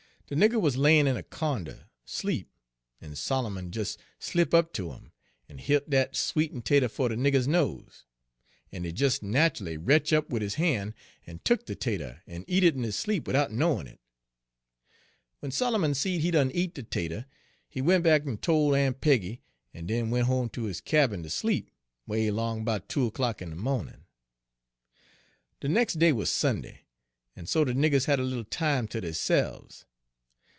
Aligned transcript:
De 0.33 0.37
nigger 0.37 0.61
wuz 0.61 0.77
layin' 0.77 1.07
in 1.07 1.17
a 1.17 1.23
co'nder, 1.23 1.89
'sleep, 2.05 2.47
en 3.01 3.17
Solomon 3.17 3.69
des 3.69 3.97
slip' 4.17 4.53
up 4.53 4.71
ter 4.71 4.83
'im, 4.95 5.11
en 5.49 5.57
hilt 5.57 5.89
dat 5.89 6.13
sweet'n' 6.15 6.61
'tater' 6.61 6.87
fo' 6.87 7.09
de 7.09 7.17
nigger's 7.17 7.49
nose, 7.49 8.05
en 8.71 8.85
he 8.85 8.93
des 8.93 9.19
nach'ly 9.21 9.75
retch' 9.75 10.13
up 10.13 10.29
wid 10.29 10.41
his 10.41 10.55
han', 10.55 10.93
en 11.27 11.39
tuk 11.39 11.65
de 11.65 11.75
'tater 11.75 12.21
en 12.25 12.45
eat 12.47 12.63
it 12.63 12.75
in 12.75 12.83
his 12.83 12.95
sleep, 12.97 13.27
widout 13.27 13.51
knowin' 13.51 13.87
it. 13.87 13.99
W'en 15.41 15.51
Solomon 15.51 15.93
seed 15.93 16.21
he'd 16.21 16.31
done 16.31 16.49
eat 16.51 16.73
de 16.75 16.83
'tater, 16.83 17.25
he 17.67 17.81
went 17.81 18.05
back 18.05 18.25
en 18.25 18.37
tol' 18.37 18.73
Aun' 18.73 18.93
Peggy, 18.93 19.41
en 19.73 19.85
den 19.85 20.09
went 20.11 20.27
home 20.27 20.47
ter 20.47 20.61
his 20.61 20.79
cabin 20.79 21.23
ter 21.23 21.27
sleep, 21.29 21.69
'way 22.07 22.31
'long 22.31 22.63
'bout 22.63 22.87
two 22.87 23.05
o'clock 23.05 23.41
in 23.41 23.49
de 23.49 23.57
mawnin'. 23.57 24.05
"De 25.59 25.67
nex' 25.67 25.93
day 25.93 26.13
wuz 26.13 26.27
Sunday, 26.29 26.83
en 27.35 27.45
so 27.47 27.65
de 27.65 27.73
niggers 27.73 28.05
had 28.05 28.17
a 28.17 28.23
little 28.23 28.45
time 28.45 28.87
ter 28.87 29.01
deyse'ves. 29.01 29.83